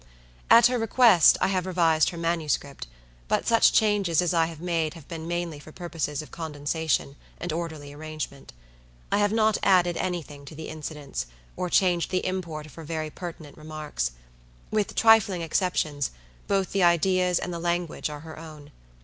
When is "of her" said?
12.65-12.83